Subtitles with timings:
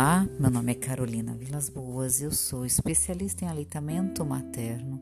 [0.00, 4.98] Olá, meu nome é Carolina Vilas Boas, eu sou especialista em aleitamento materno.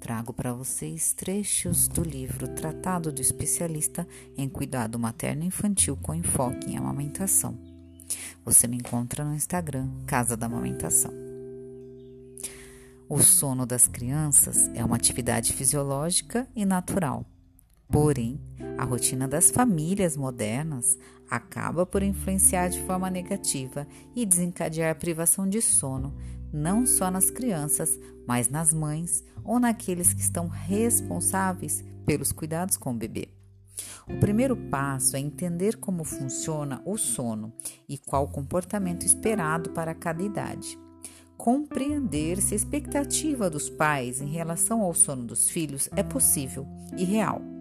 [0.00, 4.08] Trago para vocês trechos do livro Tratado do Especialista
[4.38, 7.58] em Cuidado Materno Infantil com enfoque em amamentação.
[8.42, 11.12] Você me encontra no Instagram Casa da Amamentação.
[13.06, 17.26] O sono das crianças é uma atividade fisiológica e natural.
[17.90, 18.38] Porém,
[18.76, 20.98] a rotina das famílias modernas
[21.28, 26.14] acaba por influenciar de forma negativa e desencadear privação de sono,
[26.52, 32.90] não só nas crianças, mas nas mães ou naqueles que estão responsáveis pelos cuidados com
[32.90, 33.28] o bebê.
[34.06, 37.52] O primeiro passo é entender como funciona o sono
[37.88, 40.78] e qual o comportamento esperado para cada idade.
[41.36, 47.04] Compreender se a expectativa dos pais em relação ao sono dos filhos é possível e
[47.04, 47.57] real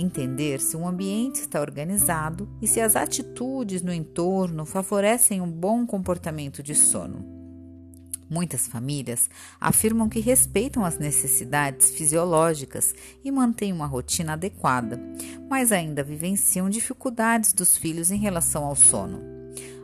[0.00, 5.86] entender se um ambiente está organizado e se as atitudes no entorno favorecem um bom
[5.86, 7.24] comportamento de sono.
[8.28, 9.28] Muitas famílias
[9.60, 15.00] afirmam que respeitam as necessidades fisiológicas e mantêm uma rotina adequada,
[15.48, 19.20] mas ainda vivenciam dificuldades dos filhos em relação ao sono.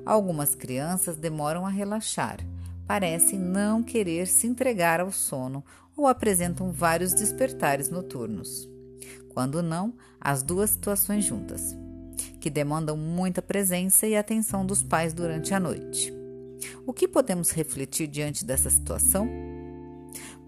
[0.05, 2.39] Algumas crianças demoram a relaxar,
[2.87, 5.65] parecem não querer se entregar ao sono
[5.97, 8.76] ou apresentam vários despertares noturnos
[9.37, 11.77] quando não, as duas situações juntas,
[12.41, 16.11] que demandam muita presença e atenção dos pais durante a noite.
[16.87, 19.29] O que podemos refletir diante dessa situação?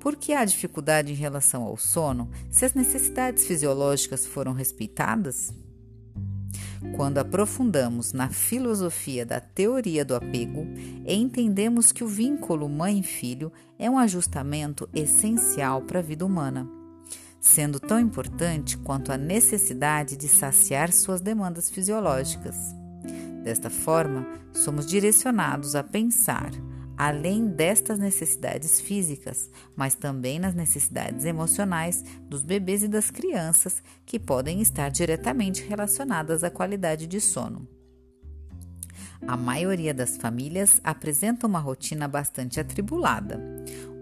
[0.00, 5.52] Por que há dificuldade em relação ao sono se as necessidades fisiológicas foram respeitadas?
[6.96, 10.66] Quando aprofundamos na filosofia da teoria do apego,
[11.06, 16.77] entendemos que o vínculo mãe-filho é um ajustamento essencial para a vida humana
[17.48, 22.56] sendo tão importante quanto a necessidade de saciar suas demandas fisiológicas.
[23.42, 26.50] Desta forma, somos direcionados a pensar
[26.96, 34.18] além destas necessidades físicas, mas também nas necessidades emocionais dos bebês e das crianças, que
[34.18, 37.68] podem estar diretamente relacionadas à qualidade de sono.
[39.26, 43.40] A maioria das famílias apresenta uma rotina bastante atribulada,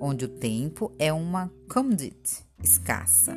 [0.01, 3.37] onde o tempo é uma commodity escassa.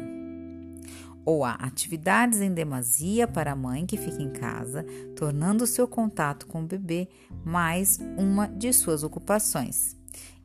[1.25, 4.83] Ou há atividades em demasia para a mãe que fica em casa,
[5.15, 7.07] tornando seu contato com o bebê
[7.45, 9.95] mais uma de suas ocupações.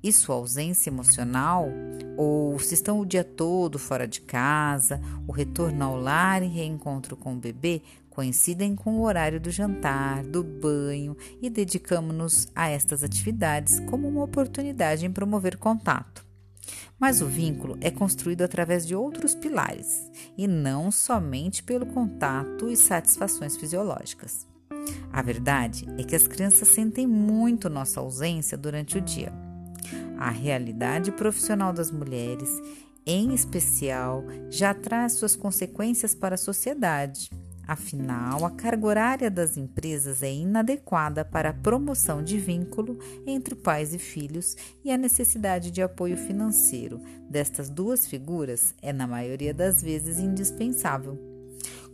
[0.02, 1.66] E sua ausência emocional,
[2.18, 7.16] ou se estão o dia todo fora de casa, o retorno ao lar e reencontro
[7.16, 7.80] com o bebê
[8.10, 14.22] coincidem com o horário do jantar, do banho e dedicamos-nos a estas atividades como uma
[14.22, 16.24] oportunidade em promover contato.
[16.98, 22.76] Mas o vínculo é construído através de outros pilares e não somente pelo contato e
[22.76, 24.46] satisfações fisiológicas.
[25.12, 29.32] A verdade é que as crianças sentem muito nossa ausência durante o dia.
[30.18, 32.50] A realidade profissional das mulheres,
[33.06, 37.30] em especial, já traz suas consequências para a sociedade
[37.66, 43.94] Afinal, a carga horária das empresas é inadequada para a promoção de vínculo entre pais
[43.94, 44.54] e filhos
[44.84, 51.18] e a necessidade de apoio financeiro destas duas figuras é, na maioria das vezes, indispensável.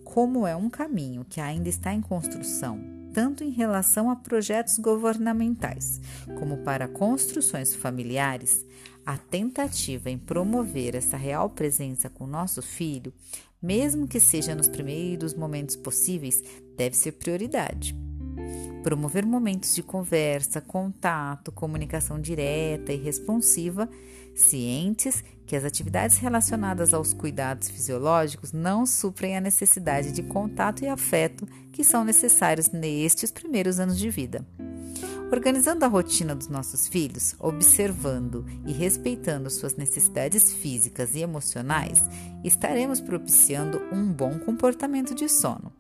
[0.03, 2.81] Como é um caminho que ainda está em construção,
[3.13, 6.01] tanto em relação a projetos governamentais
[6.39, 8.65] como para construções familiares,
[9.13, 13.13] a tentativa em promover essa real presença com nosso filho
[13.63, 16.43] mesmo que seja nos primeiros momentos possíveis,
[16.77, 17.95] deve ser prioridade.
[18.83, 23.89] Promover momentos de conversa, contato, comunicação direta e responsiva,
[24.35, 30.89] cientes que as atividades relacionadas aos cuidados fisiológicos não suprem a necessidade de contato e
[30.89, 34.47] afeto que são necessários nestes primeiros anos de vida.
[35.33, 42.03] Organizando a rotina dos nossos filhos, observando e respeitando suas necessidades físicas e emocionais,
[42.43, 45.73] estaremos propiciando um bom comportamento de sono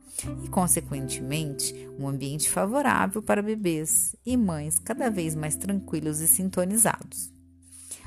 [0.44, 7.33] e, consequentemente, um ambiente favorável para bebês e mães cada vez mais tranquilos e sintonizados.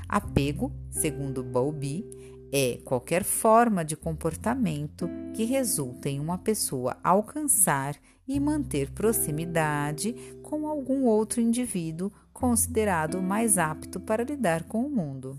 [0.07, 2.05] Apego, segundo Bowlby,
[2.53, 7.97] é qualquer forma de comportamento que resulta em uma pessoa alcançar
[8.27, 15.37] e manter proximidade com algum outro indivíduo considerado mais apto para lidar com o mundo.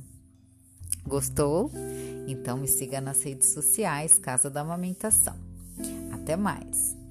[1.07, 1.71] Gostou?
[2.27, 5.37] Então me siga nas redes sociais Casa da Amamentação.
[6.13, 7.04] Até mais!